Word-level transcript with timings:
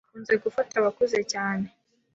ikunze 0.07 0.33
gufata 0.43 0.73
abakuze 0.81 1.19
cyane 1.33 1.65